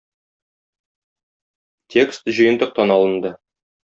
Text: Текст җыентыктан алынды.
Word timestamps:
Текст 1.97 2.31
җыентыктан 2.39 2.95
алынды. 2.97 3.33